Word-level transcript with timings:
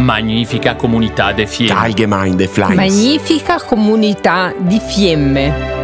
Magnifica 0.00 0.76
comunità 0.76 1.32
de 1.32 1.46
Fiemme. 1.46 1.78
Allgemeine 1.78 2.46
Fleiß. 2.46 2.74
Magnifica 2.74 3.60
comunità 3.60 4.54
di 4.58 4.80
Fiemme. 4.80 5.78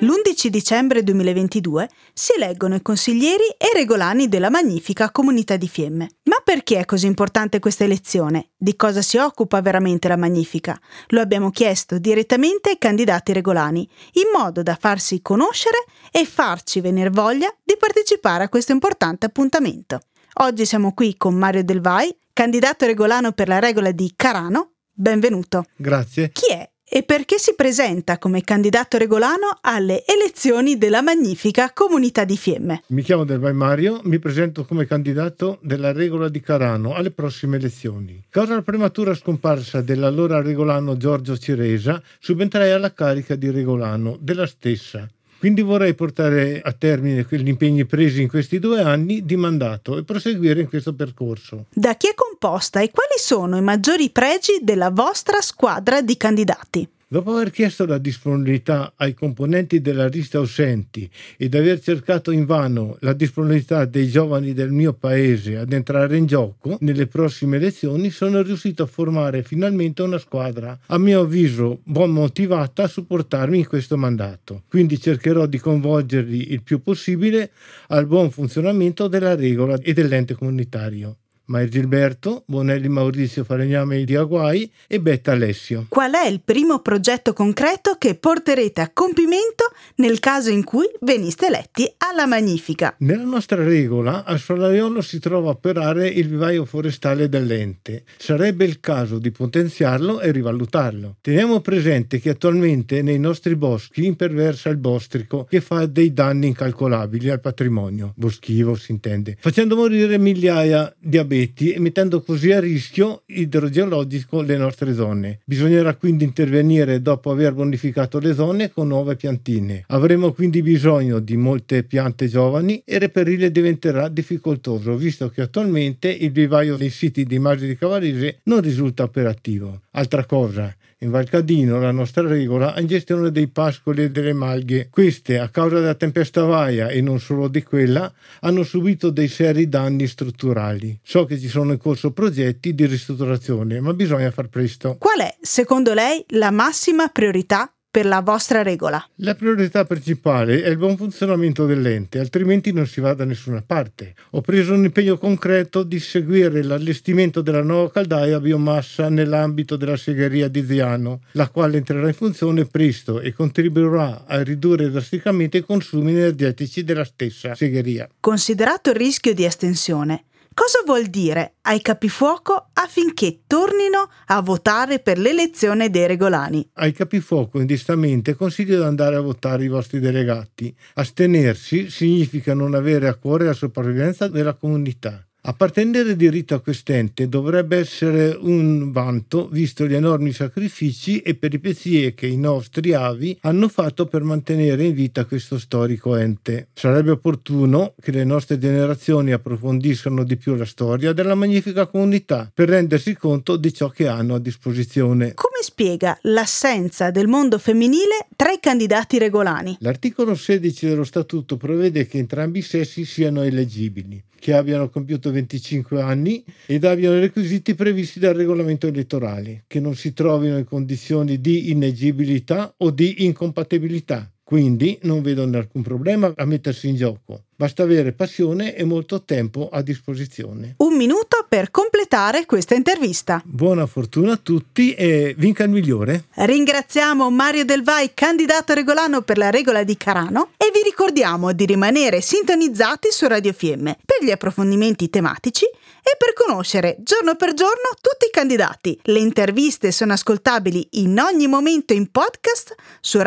L'11 0.00 0.48
dicembre 0.48 1.02
2022 1.02 1.88
si 2.12 2.32
eleggono 2.36 2.74
i 2.74 2.82
consiglieri 2.82 3.44
e 3.56 3.70
regolani 3.72 4.28
della 4.28 4.50
magnifica 4.50 5.10
comunità 5.10 5.56
di 5.56 5.68
Fiemme. 5.68 6.16
Ma 6.24 6.36
perché 6.44 6.80
è 6.80 6.84
così 6.84 7.06
importante 7.06 7.60
questa 7.60 7.84
elezione? 7.84 8.50
Di 8.56 8.76
cosa 8.76 9.00
si 9.00 9.16
occupa 9.16 9.62
veramente 9.62 10.08
la 10.08 10.16
magnifica? 10.16 10.78
Lo 11.08 11.20
abbiamo 11.20 11.50
chiesto 11.50 11.98
direttamente 11.98 12.70
ai 12.70 12.78
candidati 12.78 13.32
regolani, 13.32 13.88
in 14.14 14.24
modo 14.36 14.62
da 14.62 14.76
farsi 14.78 15.22
conoscere 15.22 15.84
e 16.10 16.26
farci 16.26 16.80
venire 16.80 17.10
voglia 17.10 17.48
di 17.62 17.73
partecipare 18.04 18.44
a 18.44 18.48
questo 18.50 18.72
importante 18.72 19.26
appuntamento. 19.26 20.00
Oggi 20.42 20.66
siamo 20.66 20.92
qui 20.92 21.16
con 21.16 21.34
Mario 21.34 21.64
Del 21.64 21.80
Vai, 21.80 22.14
candidato 22.34 22.84
regolano 22.84 23.32
per 23.32 23.48
la 23.48 23.58
regola 23.58 23.92
di 23.92 24.12
Carano. 24.14 24.72
Benvenuto. 24.92 25.64
Grazie. 25.76 26.30
Chi 26.32 26.52
è 26.52 26.68
e 26.86 27.02
perché 27.02 27.38
si 27.38 27.54
presenta 27.54 28.18
come 28.18 28.42
candidato 28.42 28.98
regolano 28.98 29.58
alle 29.62 30.04
elezioni 30.04 30.76
della 30.76 31.00
magnifica 31.00 31.72
comunità 31.72 32.24
di 32.24 32.36
Fiemme. 32.36 32.82
Mi 32.88 33.00
chiamo 33.00 33.24
Del 33.24 33.38
Vai 33.38 33.54
Mario, 33.54 34.00
mi 34.04 34.18
presento 34.18 34.66
come 34.66 34.84
candidato 34.84 35.58
della 35.62 35.92
regola 35.92 36.28
di 36.28 36.40
Carano 36.40 36.94
alle 36.94 37.10
prossime 37.10 37.56
elezioni. 37.56 38.22
Causa 38.28 38.54
la 38.54 38.62
prematura 38.62 39.14
scomparsa 39.14 39.80
dell'allora 39.80 40.42
regolano 40.42 40.98
Giorgio 40.98 41.38
Ciresa, 41.38 42.02
subentrai 42.20 42.70
alla 42.70 42.92
carica 42.92 43.34
di 43.34 43.50
regolano 43.50 44.18
della 44.20 44.46
stessa. 44.46 45.08
Quindi 45.44 45.60
vorrei 45.60 45.92
portare 45.92 46.62
a 46.64 46.72
termine 46.72 47.26
gli 47.28 47.48
impegni 47.48 47.84
presi 47.84 48.22
in 48.22 48.28
questi 48.28 48.58
due 48.58 48.80
anni 48.80 49.26
di 49.26 49.36
mandato 49.36 49.98
e 49.98 50.02
proseguire 50.02 50.62
in 50.62 50.70
questo 50.70 50.94
percorso. 50.94 51.66
Da 51.70 51.96
chi 51.96 52.08
è 52.08 52.14
composta 52.14 52.80
e 52.80 52.90
quali 52.90 53.18
sono 53.18 53.58
i 53.58 53.60
maggiori 53.60 54.08
pregi 54.08 54.60
della 54.62 54.88
vostra 54.88 55.42
squadra 55.42 56.00
di 56.00 56.16
candidati? 56.16 56.88
Dopo 57.06 57.32
aver 57.32 57.50
chiesto 57.50 57.84
la 57.84 57.98
disponibilità 57.98 58.94
ai 58.96 59.14
componenti 59.14 59.80
della 59.80 60.06
lista 60.06 60.40
assenti 60.40 61.08
ed 61.36 61.54
aver 61.54 61.80
cercato 61.80 62.30
invano 62.30 62.96
la 63.00 63.12
disponibilità 63.12 63.84
dei 63.84 64.08
giovani 64.08 64.52
del 64.52 64.70
mio 64.70 64.94
paese 64.94 65.58
ad 65.58 65.72
entrare 65.72 66.16
in 66.16 66.26
gioco 66.26 66.78
nelle 66.80 67.06
prossime 67.06 67.56
elezioni, 67.56 68.10
sono 68.10 68.42
riuscito 68.42 68.82
a 68.82 68.86
formare 68.86 69.42
finalmente 69.42 70.02
una 70.02 70.18
squadra, 70.18 70.78
a 70.86 70.98
mio 70.98 71.20
avviso 71.20 71.80
buon 71.84 72.10
motivata 72.10 72.84
a 72.84 72.88
supportarmi 72.88 73.58
in 73.58 73.66
questo 73.66 73.96
mandato. 73.96 74.62
Quindi 74.68 74.98
cercherò 74.98 75.46
di 75.46 75.58
coinvolgerli 75.58 76.52
il 76.52 76.62
più 76.62 76.80
possibile 76.80 77.50
al 77.88 78.06
buon 78.06 78.30
funzionamento 78.30 79.08
della 79.08 79.34
regola 79.34 79.78
e 79.80 79.92
dell'ente 79.92 80.34
comunitario. 80.34 81.16
Mair 81.46 81.68
Gilberto, 81.68 82.44
Bonelli 82.46 82.88
Maurizio 82.88 83.44
Falegname 83.44 84.04
di 84.04 84.16
Aguai 84.16 84.70
e 84.86 84.98
Betta 84.98 85.32
Alessio. 85.32 85.86
Qual 85.90 86.12
è 86.12 86.26
il 86.26 86.40
primo 86.42 86.78
progetto 86.78 87.34
concreto 87.34 87.96
che 87.98 88.14
porterete 88.14 88.80
a 88.80 88.90
compimento 88.90 89.70
nel 89.96 90.20
caso 90.20 90.48
in 90.48 90.64
cui 90.64 90.86
veniste 91.00 91.48
eletti 91.48 91.92
alla 91.98 92.26
Magnifica? 92.26 92.94
Nella 93.00 93.24
nostra 93.24 93.62
regola 93.62 94.24
a 94.24 94.38
Solaiolo 94.38 95.02
si 95.02 95.18
trova 95.18 95.48
a 95.48 95.52
operare 95.52 96.08
il 96.08 96.28
vivaio 96.28 96.64
forestale 96.64 97.28
dell'ente. 97.28 98.04
Sarebbe 98.16 98.64
il 98.64 98.80
caso 98.80 99.18
di 99.18 99.30
potenziarlo 99.30 100.20
e 100.20 100.30
rivalutarlo. 100.32 101.16
Teniamo 101.20 101.60
presente 101.60 102.20
che 102.20 102.30
attualmente 102.30 103.02
nei 103.02 103.18
nostri 103.18 103.54
boschi 103.54 104.06
imperversa 104.06 104.70
il 104.70 104.78
bostrico 104.78 105.44
che 105.44 105.60
fa 105.60 105.84
dei 105.84 106.14
danni 106.14 106.46
incalcolabili 106.46 107.28
al 107.28 107.40
patrimonio 107.40 108.12
boschivo, 108.16 108.74
si 108.76 108.92
intende, 108.92 109.36
facendo 109.38 109.76
morire 109.76 110.16
migliaia 110.16 110.94
di 110.98 111.18
abitanti 111.18 111.32
e 111.42 111.78
mettendo 111.78 112.22
così 112.22 112.52
a 112.52 112.60
rischio 112.60 113.22
idrogeologico 113.26 114.42
le 114.42 114.56
nostre 114.56 114.94
zone. 114.94 115.40
Bisognerà 115.44 115.94
quindi 115.94 116.24
intervenire 116.24 117.02
dopo 117.02 117.30
aver 117.30 117.52
bonificato 117.54 118.18
le 118.18 118.34
zone 118.34 118.70
con 118.70 118.88
nuove 118.88 119.16
piantine. 119.16 119.84
Avremo 119.88 120.32
quindi 120.32 120.62
bisogno 120.62 121.18
di 121.18 121.36
molte 121.36 121.82
piante 121.82 122.28
giovani 122.28 122.82
e 122.84 122.98
reperirle 122.98 123.50
diventerà 123.50 124.08
difficoltoso, 124.08 124.96
visto 124.96 125.28
che 125.28 125.42
attualmente 125.42 126.08
il 126.08 126.30
vivaio 126.30 126.76
dei 126.76 126.90
siti 126.90 127.24
di 127.24 127.38
Margine 127.38 127.68
di 127.68 127.76
Cavallese 127.76 128.40
non 128.44 128.60
risulta 128.60 129.02
operativo. 129.02 129.80
Altra 129.92 130.24
cosa, 130.24 130.74
in 131.04 131.10
Valcadino 131.10 131.78
la 131.78 131.90
nostra 131.90 132.26
regola 132.26 132.78
in 132.78 132.86
gestione 132.86 133.30
dei 133.30 133.48
pascoli 133.48 134.04
e 134.04 134.10
delle 134.10 134.32
malghe. 134.32 134.88
Queste, 134.90 135.38
a 135.38 135.48
causa 135.48 135.78
della 135.78 135.94
tempesta 135.94 136.42
Vaia 136.44 136.88
e 136.88 137.00
non 137.00 137.20
solo 137.20 137.48
di 137.48 137.62
quella, 137.62 138.12
hanno 138.40 138.62
subito 138.62 139.10
dei 139.10 139.28
seri 139.28 139.68
danni 139.68 140.06
strutturali. 140.06 140.98
So 141.02 141.24
che 141.26 141.38
ci 141.38 141.48
sono 141.48 141.72
in 141.72 141.78
corso 141.78 142.12
progetti 142.12 142.74
di 142.74 142.86
ristrutturazione, 142.86 143.80
ma 143.80 143.92
bisogna 143.92 144.30
far 144.30 144.48
presto. 144.48 144.96
Qual 144.98 145.20
è, 145.20 145.36
secondo 145.40 145.92
lei, 145.92 146.24
la 146.28 146.50
massima 146.50 147.08
priorità 147.08 147.73
per 147.94 148.06
la 148.06 148.22
vostra 148.22 148.62
regola? 148.62 149.08
La 149.18 149.36
priorità 149.36 149.84
principale 149.84 150.64
è 150.64 150.68
il 150.68 150.78
buon 150.78 150.96
funzionamento 150.96 151.64
dell'ente, 151.64 152.18
altrimenti 152.18 152.72
non 152.72 152.88
si 152.88 153.00
va 153.00 153.14
da 153.14 153.24
nessuna 153.24 153.62
parte. 153.64 154.16
Ho 154.30 154.40
preso 154.40 154.74
un 154.74 154.82
impegno 154.82 155.16
concreto 155.16 155.84
di 155.84 156.00
seguire 156.00 156.64
l'allestimento 156.64 157.40
della 157.40 157.62
nuova 157.62 157.92
caldaia 157.92 158.38
a 158.38 158.40
biomassa 158.40 159.08
nell'ambito 159.08 159.76
della 159.76 159.96
segheria 159.96 160.48
di 160.48 160.66
Ziano, 160.66 161.20
la 161.34 161.48
quale 161.48 161.76
entrerà 161.76 162.08
in 162.08 162.14
funzione 162.14 162.64
presto 162.64 163.20
e 163.20 163.32
contribuirà 163.32 164.24
a 164.26 164.42
ridurre 164.42 164.90
drasticamente 164.90 165.58
i 165.58 165.64
consumi 165.64 166.10
energetici 166.10 166.82
della 166.82 167.04
stessa 167.04 167.54
segheria. 167.54 168.08
Considerato 168.18 168.90
il 168.90 168.96
rischio 168.96 169.34
di 169.34 169.44
estensione, 169.44 170.24
Cosa 170.54 170.82
vuol 170.86 171.06
dire 171.06 171.56
ai 171.62 171.82
capifuoco 171.82 172.68
affinché 172.74 173.40
tornino 173.44 174.08
a 174.26 174.40
votare 174.40 175.00
per 175.00 175.18
l'elezione 175.18 175.90
dei 175.90 176.06
regolani? 176.06 176.70
Ai 176.74 176.92
capifuoco 176.92 177.58
indistamente 177.58 178.34
consiglio 178.34 178.78
di 178.78 178.84
andare 178.84 179.16
a 179.16 179.20
votare 179.20 179.64
i 179.64 179.68
vostri 179.68 179.98
delegati. 179.98 180.72
Astenersi 180.94 181.90
significa 181.90 182.54
non 182.54 182.74
avere 182.74 183.08
a 183.08 183.16
cuore 183.16 183.46
la 183.46 183.52
sopravvivenza 183.52 184.28
della 184.28 184.54
comunità. 184.54 185.26
Appartenere 185.46 186.16
di 186.16 186.30
rito 186.30 186.54
a 186.54 186.60
quest'ente 186.60 187.28
dovrebbe 187.28 187.76
essere 187.76 188.34
un 188.40 188.90
vanto, 188.92 189.46
visto 189.48 189.86
gli 189.86 189.92
enormi 189.92 190.32
sacrifici 190.32 191.20
e 191.20 191.34
peripezie 191.34 192.14
che 192.14 192.26
i 192.26 192.38
nostri 192.38 192.94
avi 192.94 193.36
hanno 193.42 193.68
fatto 193.68 194.06
per 194.06 194.22
mantenere 194.22 194.84
in 194.84 194.94
vita 194.94 195.26
questo 195.26 195.58
storico 195.58 196.16
ente. 196.16 196.68
Sarebbe 196.72 197.10
opportuno 197.10 197.92
che 198.00 198.10
le 198.10 198.24
nostre 198.24 198.56
generazioni 198.56 199.32
approfondiscano 199.32 200.24
di 200.24 200.38
più 200.38 200.54
la 200.54 200.64
storia 200.64 201.12
della 201.12 201.34
magnifica 201.34 201.88
comunità 201.88 202.50
per 202.52 202.70
rendersi 202.70 203.14
conto 203.14 203.58
di 203.58 203.70
ciò 203.74 203.90
che 203.90 204.08
hanno 204.08 204.36
a 204.36 204.40
disposizione. 204.40 205.34
Come 205.34 205.60
spiega 205.60 206.16
l'assenza 206.22 207.10
del 207.10 207.28
mondo 207.28 207.58
femminile 207.58 208.28
tra 208.34 208.50
i 208.50 208.60
candidati 208.60 209.18
regolani? 209.18 209.76
L'articolo 209.80 210.34
16 210.34 210.86
dello 210.86 211.04
Statuto 211.04 211.58
prevede 211.58 212.06
che 212.06 212.16
entrambi 212.16 212.60
i 212.60 212.62
sessi 212.62 213.04
siano 213.04 213.42
eleggibili, 213.42 214.22
che 214.38 214.54
abbiano 214.54 214.88
compiuto 214.88 215.32
25 215.34 216.00
anni 216.00 216.44
ed 216.66 216.84
abbiano 216.84 217.16
i 217.16 217.20
requisiti 217.20 217.74
previsti 217.74 218.18
dal 218.18 218.34
regolamento 218.34 218.86
elettorale, 218.86 219.64
che 219.66 219.80
non 219.80 219.94
si 219.94 220.12
trovino 220.12 220.56
in 220.56 220.64
condizioni 220.64 221.40
di 221.40 221.70
inegibilità 221.70 222.74
o 222.78 222.90
di 222.90 223.24
incompatibilità. 223.24 224.33
Quindi 224.44 224.98
non 225.02 225.22
vedo 225.22 225.42
alcun 225.42 225.82
problema 225.82 226.30
a 226.36 226.44
mettersi 226.44 226.88
in 226.88 226.96
gioco. 226.96 227.44
Basta 227.56 227.82
avere 227.82 228.12
passione 228.12 228.74
e 228.74 228.84
molto 228.84 229.22
tempo 229.22 229.70
a 229.72 229.80
disposizione. 229.80 230.74
Un 230.78 230.96
minuto 230.96 231.46
per 231.48 231.70
completare 231.70 232.44
questa 232.44 232.74
intervista. 232.74 233.40
Buona 233.42 233.86
fortuna 233.86 234.32
a 234.32 234.36
tutti 234.36 234.92
e 234.92 235.34
vinca 235.38 235.64
il 235.64 235.70
migliore. 235.70 236.24
Ringraziamo 236.34 237.30
Mario 237.30 237.64
Del 237.64 237.82
Vai, 237.82 238.10
candidato 238.12 238.74
regolano 238.74 239.22
per 239.22 239.38
la 239.38 239.48
regola 239.48 239.82
di 239.82 239.96
Carano 239.96 240.50
e 240.58 240.70
vi 240.74 240.82
ricordiamo 240.84 241.52
di 241.52 241.64
rimanere 241.64 242.20
sintonizzati 242.20 243.08
su 243.10 243.26
Radio 243.26 243.54
Fiemme 243.54 243.96
per 244.04 244.26
gli 244.26 244.30
approfondimenti 244.30 245.08
tematici 245.08 245.64
e 245.64 246.16
per 246.18 246.34
conoscere 246.34 246.96
giorno 246.98 247.34
per 247.34 247.54
giorno 247.54 247.88
tutti 247.98 248.26
i 248.26 248.30
candidati. 248.30 248.98
Le 249.04 249.20
interviste 249.20 249.90
sono 249.90 250.12
ascoltabili 250.12 250.86
in 250.92 251.18
ogni 251.18 251.46
momento 251.46 251.94
in 251.94 252.10
podcast 252.10 252.74
su 253.00 253.22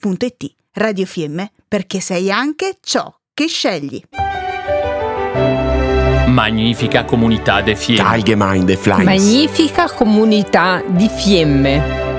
radiofiemme.it. 0.00 0.54
Radio 0.72 1.04
Fiemme 1.04 1.50
perché 1.68 2.00
sei 2.00 2.30
anche 2.30 2.78
ciò 2.80 3.12
che 3.34 3.46
scegli. 3.46 4.00
Magnifica 6.26 7.04
comunità 7.04 7.60
de 7.60 7.74
Fiemme. 7.74 8.08
Allgemeine 8.08 8.76
Fleiß. 8.76 9.04
Magnifica 9.04 9.90
comunità 9.90 10.82
di 10.86 11.08
Fiemme. 11.08 12.09